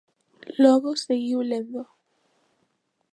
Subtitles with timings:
[0.63, 1.81] Logo seguiu lendo.